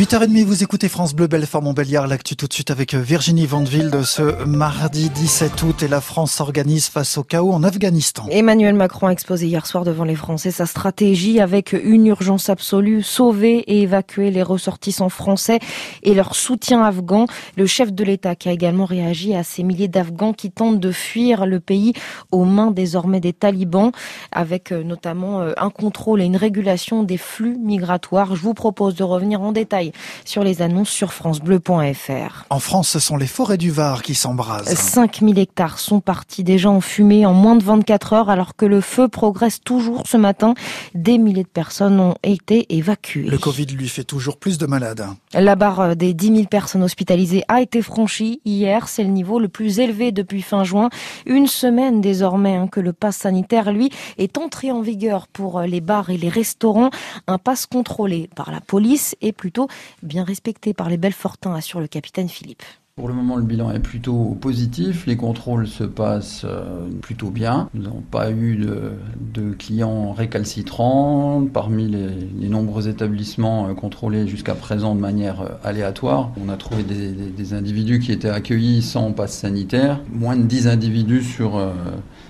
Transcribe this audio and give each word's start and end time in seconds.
8h30, 0.00 0.44
vous 0.44 0.62
écoutez 0.62 0.88
France 0.88 1.12
Bleu, 1.12 1.26
Belfort, 1.26 1.60
Montbéliard. 1.60 2.06
L'actu 2.06 2.34
tout 2.34 2.46
de 2.46 2.54
suite 2.54 2.70
avec 2.70 2.94
Virginie 2.94 3.44
Vandeville 3.44 3.90
de 3.90 4.02
ce 4.02 4.46
mardi 4.46 5.10
17 5.10 5.62
août 5.62 5.82
et 5.82 5.88
la 5.88 6.00
France 6.00 6.32
s'organise 6.32 6.86
face 6.86 7.18
au 7.18 7.22
chaos 7.22 7.52
en 7.52 7.62
Afghanistan. 7.62 8.24
Emmanuel 8.30 8.74
Macron 8.76 9.08
a 9.08 9.10
exposé 9.10 9.46
hier 9.46 9.66
soir 9.66 9.84
devant 9.84 10.04
les 10.04 10.14
Français 10.14 10.52
sa 10.52 10.64
stratégie 10.64 11.38
avec 11.38 11.74
une 11.74 12.06
urgence 12.06 12.48
absolue, 12.48 13.02
sauver 13.02 13.58
et 13.58 13.82
évacuer 13.82 14.30
les 14.30 14.42
ressortissants 14.42 15.10
français 15.10 15.58
et 16.02 16.14
leur 16.14 16.34
soutien 16.34 16.82
afghan. 16.82 17.26
Le 17.58 17.66
chef 17.66 17.92
de 17.92 18.02
l'État 18.02 18.34
qui 18.34 18.48
a 18.48 18.52
également 18.52 18.86
réagi 18.86 19.34
à 19.34 19.42
ces 19.42 19.62
milliers 19.62 19.88
d'Afghans 19.88 20.32
qui 20.32 20.50
tentent 20.50 20.80
de 20.80 20.92
fuir 20.92 21.44
le 21.44 21.60
pays 21.60 21.92
aux 22.32 22.46
mains 22.46 22.70
désormais 22.70 23.20
des 23.20 23.34
talibans 23.34 23.92
avec 24.32 24.72
euh, 24.72 24.82
notamment 24.82 25.42
euh, 25.42 25.52
un 25.58 25.68
contrôle 25.68 26.22
et 26.22 26.24
une 26.24 26.38
régulation 26.38 27.02
des 27.02 27.18
flux 27.18 27.58
migratoires. 27.58 28.34
Je 28.34 28.40
vous 28.40 28.54
propose 28.54 28.94
de 28.94 29.04
revenir 29.04 29.42
en 29.42 29.52
détail 29.52 29.89
sur 30.24 30.44
les 30.44 30.62
annonces 30.62 30.90
sur 30.90 31.12
francebleu.fr. 31.12 32.44
En 32.50 32.58
France, 32.58 32.88
ce 32.88 32.98
sont 32.98 33.16
les 33.16 33.26
forêts 33.26 33.58
du 33.58 33.70
Var 33.70 34.02
qui 34.02 34.14
s'embrasent. 34.14 34.74
5000 34.74 35.38
hectares 35.38 35.78
sont 35.78 36.00
partis 36.00 36.44
déjà 36.44 36.70
en 36.70 36.80
fumée 36.80 37.26
en 37.26 37.34
moins 37.34 37.56
de 37.56 37.64
24 37.64 38.12
heures 38.12 38.30
alors 38.30 38.56
que 38.56 38.66
le 38.66 38.80
feu 38.80 39.08
progresse 39.08 39.60
toujours 39.60 40.02
ce 40.06 40.16
matin. 40.16 40.54
Des 40.94 41.18
milliers 41.18 41.42
de 41.42 41.48
personnes 41.48 42.00
ont 42.00 42.14
été 42.22 42.66
évacuées. 42.74 43.28
Le 43.28 43.38
Covid 43.38 43.66
lui 43.66 43.88
fait 43.88 44.04
toujours 44.04 44.36
plus 44.36 44.58
de 44.58 44.66
malades. 44.66 45.06
La 45.34 45.56
barre 45.56 45.96
des 45.96 46.14
10 46.14 46.34
000 46.34 46.44
personnes 46.46 46.82
hospitalisées 46.82 47.44
a 47.48 47.60
été 47.60 47.82
franchie 47.82 48.40
hier. 48.44 48.88
C'est 48.88 49.04
le 49.04 49.10
niveau 49.10 49.38
le 49.38 49.48
plus 49.48 49.78
élevé 49.78 50.12
depuis 50.12 50.42
fin 50.42 50.64
juin. 50.64 50.90
Une 51.26 51.46
semaine 51.46 52.00
désormais 52.00 52.56
hein, 52.56 52.68
que 52.68 52.80
le 52.80 52.92
pass 52.92 53.16
sanitaire, 53.16 53.72
lui, 53.72 53.90
est 54.18 54.38
entré 54.38 54.70
en 54.70 54.80
vigueur 54.80 55.28
pour 55.28 55.60
les 55.62 55.80
bars 55.80 56.10
et 56.10 56.16
les 56.16 56.28
restaurants. 56.28 56.90
Un 57.26 57.38
pass 57.38 57.66
contrôlé 57.66 58.28
par 58.34 58.50
la 58.50 58.60
police 58.60 59.14
et 59.20 59.32
plutôt 59.32 59.68
bien 60.02 60.24
respecté 60.24 60.74
par 60.74 60.88
les 60.88 60.96
Belfortins, 60.96 61.54
assure 61.54 61.80
le 61.80 61.88
capitaine 61.88 62.28
Philippe. 62.28 62.62
Pour 63.00 63.08
le 63.08 63.14
moment, 63.14 63.36
le 63.36 63.44
bilan 63.44 63.70
est 63.70 63.78
plutôt 63.80 64.36
positif. 64.38 65.06
Les 65.06 65.16
contrôles 65.16 65.66
se 65.66 65.84
passent 65.84 66.44
euh, 66.44 66.86
plutôt 67.00 67.30
bien. 67.30 67.70
Nous 67.72 67.84
n'avons 67.84 68.02
pas 68.02 68.30
eu 68.30 68.56
de, 68.56 69.52
clients 69.54 70.12
récalcitrants. 70.12 71.46
Parmi 71.50 71.88
les, 71.88 72.48
nombreux 72.50 72.88
établissements 72.88 73.68
euh, 73.68 73.72
contrôlés 73.72 74.28
jusqu'à 74.28 74.54
présent 74.54 74.94
de 74.94 75.00
manière 75.00 75.40
euh, 75.40 75.48
aléatoire, 75.64 76.30
on 76.44 76.50
a 76.50 76.58
trouvé 76.58 76.82
des, 76.82 77.54
individus 77.54 78.00
qui 78.00 78.12
étaient 78.12 78.28
accueillis 78.28 78.82
sans 78.82 79.12
passe 79.12 79.32
sanitaire. 79.32 80.00
Moins 80.12 80.36
de 80.36 80.42
10 80.42 80.68
individus 80.68 81.22
sur, 81.22 81.58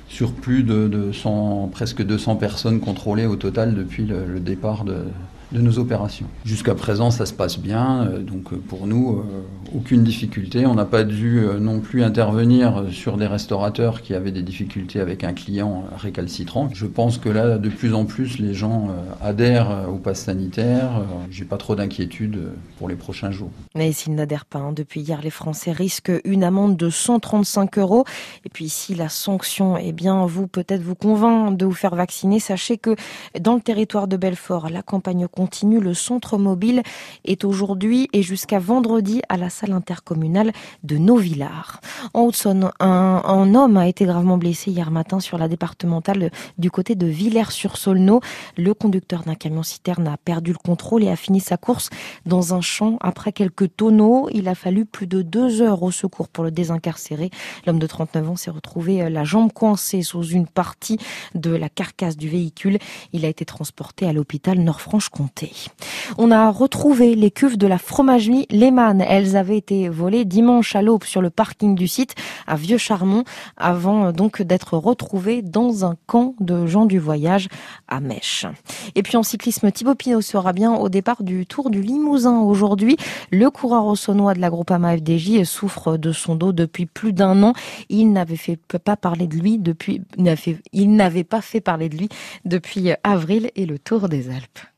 sur 0.09 0.33
plus 0.33 0.63
de, 0.63 0.87
200, 0.87 1.69
presque 1.73 2.05
200 2.05 2.37
personnes 2.37 2.79
contrôlées 2.79 3.27
au 3.27 3.35
total 3.35 3.75
depuis 3.75 4.07
le 4.07 4.39
départ 4.39 4.85
de, 4.85 5.05
de 5.53 5.61
nos 5.61 5.79
opérations. 5.79 6.27
Jusqu'à 6.45 6.75
présent, 6.75 7.11
ça 7.11 7.27
se 7.27 7.33
passe 7.33 7.59
bien, 7.59 8.07
euh, 8.07 8.19
donc 8.21 8.53
euh, 8.53 8.57
pour 8.57 8.87
nous, 8.87 9.19
euh, 9.19 9.77
aucune 9.77 10.05
difficulté. 10.05 10.67
On 10.67 10.75
n'a 10.75 10.85
pas 10.85 11.05
dû 11.05 11.45
non 11.61 11.81
plus 11.81 12.03
intervenir 12.03 12.85
sur 12.91 13.17
des 13.17 13.27
restaurateurs 13.27 14.03
qui 14.03 14.15
avaient 14.15 14.33
des 14.33 14.43
difficultés 14.43 15.01
avec 15.01 15.23
un 15.23 15.33
client 15.33 15.85
récalcitrant. 15.97 16.69
Je 16.73 16.87
pense 16.87 17.19
que 17.19 17.29
là, 17.29 17.59
de 17.59 17.69
plus 17.69 17.95
en 17.95 18.05
plus, 18.05 18.39
les 18.39 18.53
gens 18.53 18.89
adhèrent 19.23 19.87
au 19.89 19.97
pass 19.97 20.25
sanitaire. 20.25 21.05
J'ai 21.31 21.45
pas 21.45 21.57
trop 21.57 21.77
d'inquiétude 21.77 22.51
pour 22.79 22.89
les 22.89 22.97
prochains 22.97 23.31
jours. 23.31 23.51
Mais 23.77 23.93
s'ils 23.93 24.15
n'adhèrent 24.17 24.45
pas, 24.45 24.59
hein, 24.59 24.73
depuis 24.73 25.03
hier, 25.03 25.21
les 25.23 25.31
Français 25.31 25.71
risquent 25.71 26.21
une 26.25 26.43
amende 26.43 26.77
de 26.77 26.91
135 26.91 27.79
euros. 27.79 28.05
Et 28.45 28.49
puis 28.49 28.69
si 28.69 28.97
la 28.97 29.09
sanction, 29.09 29.77
eh 29.77 29.93
bien, 29.93 30.27
vous 30.27 30.49
peut-être 30.49 30.83
vous 30.83 30.97
convainc 30.97 31.57
de 31.57 31.65
vous 31.65 31.73
faire 31.73 31.95
vacciner, 31.95 32.41
sachez 32.41 32.77
que 32.77 32.97
dans 33.41 33.55
le 33.55 33.61
territoire 33.61 34.09
de 34.09 34.17
Belfort, 34.17 34.69
la 34.69 34.83
campagne 34.83 35.29
continue. 35.41 35.81
Le 35.81 35.95
centre 35.95 36.37
mobile 36.37 36.83
est 37.25 37.45
aujourd'hui 37.45 38.11
et 38.13 38.23
jusqu'à 38.23 38.59
vendredi 38.59 39.23
à 39.31 39.39
la 39.39 39.49
salle 39.49 39.73
intercommunale 39.73 40.53
de 40.85 40.99
Novillard. 40.99 41.81
En 42.13 42.25
Haute-Saône, 42.25 42.71
un, 42.79 43.55
homme 43.55 43.79
a 43.79 43.89
été 43.89 44.05
gravement 44.05 44.37
blessé 44.37 44.71
hier 44.71 44.91
matin 44.91 45.19
sur 45.19 45.39
la 45.39 45.49
départementale 45.49 46.31
du 46.59 46.71
côté 46.71 46.95
de 46.95 47.07
Villers-sur-Saulneau. 47.07 48.21
Le 48.59 48.75
conducteur 48.75 49.23
d'un 49.23 49.35
camion 49.35 49.63
citerne 49.63 50.09
a 50.09 50.19
perdu 50.19 50.53
le 50.53 50.59
contrôle 50.59 51.05
et 51.05 51.09
a 51.09 51.17
fini 51.17 51.41
sa 51.41 51.57
course 51.57 51.89
dans 52.27 52.53
un 52.53 52.61
champ 52.61 52.99
après 53.01 53.33
quelques 53.33 53.75
tonneaux. 53.75 54.29
Il 54.35 54.47
a 54.47 54.55
fallu 54.55 54.85
plus 54.85 55.07
de 55.07 55.23
deux 55.23 55.63
heures 55.63 55.83
au 55.83 55.91
secours 55.91 56.29
pour 56.29 56.45
le 56.45 56.51
désincarcérer. 56.51 57.31
L'homme 57.67 57.79
de 57.79 57.87
39 57.87 58.29
ans 58.29 58.37
s'est 58.37 58.51
retrouvé 58.51 59.01
euh, 59.01 59.09
la 59.09 59.25
jambe 59.25 59.55
coincée 59.55 60.03
sous 60.03 60.23
une 60.23 60.47
partie 60.47 60.99
de 61.35 61.51
la 61.51 61.71
carcasse 61.71 62.19
du 62.19 62.29
véhicule. 62.29 62.79
Il 63.15 63.25
a 63.25 63.29
été 63.29 63.47
transporté 63.47 64.07
à 64.07 64.13
l'hôpital 64.13 64.59
Nord-Franche-Comté. 64.59 65.30
On 66.19 66.31
a 66.31 66.51
retrouvé 66.51 67.15
les 67.15 67.31
cuves 67.31 67.57
de 67.57 67.67
la 67.67 67.79
fromagerie 67.79 68.47
Lehmann. 68.51 69.01
Elles 69.01 69.37
avaient 69.37 69.57
été 69.57 69.89
volées 69.89 70.25
dimanche 70.25 70.75
à 70.77 70.83
l'aube 70.83 71.05
sur 71.05 71.23
le 71.23 71.31
parking 71.31 71.75
du 71.75 71.89
site 71.89 72.15
à 72.47 72.57
Vieux-Charmont 72.57 73.25
avant 73.57 74.07
euh, 74.07 74.13
donc 74.13 74.43
d'être 74.43 74.77
retrouvées 74.77 75.43
dans 75.43 75.85
un 75.85 75.97
camp 76.07 76.35
de 76.41 76.67
gens 76.67 76.87
du 76.87 76.99
voyage 76.99 77.49
à 77.89 78.01
Mèche. 78.01 78.47
Et 78.95 79.03
puis 79.03 79.17
en 79.17 79.23
cyclisme, 79.23 79.71
Thibaut 79.71 79.95
Pinot 79.95 80.21
sera 80.21 80.53
bien 80.53 80.75
au 80.75 80.89
départ 80.89 81.23
du 81.23 81.47
Tour 81.47 81.71
du 81.71 81.81
Limousin 81.81 82.41
aujourd'hui. 82.41 82.97
Le 83.31 83.51
coureur 83.51 83.87
au 83.87 83.97
saunois 83.97 84.35
de 84.35 84.41
la 84.41 84.51
Groupama 84.51 84.97
FDJ 84.97 85.45
souffre 85.45 85.97
de 85.97 86.13
son 86.13 86.35
dos 86.35 86.53
depuis 86.53 86.87
plus 86.87 87.13
d'un 87.13 87.43
an. 87.43 87.53
Il 87.89 88.13
n'avait 88.13 88.37
fait 88.37 88.57
pas 88.57 88.97
parler 88.97 89.27
de 89.27 89.37
lui 89.37 89.59
depuis, 89.59 90.03
il 90.73 90.97
n'avait 90.97 91.25
pas 91.25 91.41
fait 91.41 91.61
parler 91.61 91.89
de 91.89 91.97
lui 91.97 92.09
depuis 92.45 92.91
avril 93.05 93.51
et 93.57 93.67
le 93.67 93.79
Tour 93.79 94.09
des 94.09 94.31
Alpes. 94.31 94.61